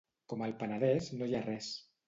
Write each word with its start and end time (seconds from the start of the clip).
Com 0.31 0.41
el 0.45 0.55
Penedès 0.63 1.11
no 1.21 1.31
hi 1.31 1.39
ha 1.41 1.45
res. 1.47 1.73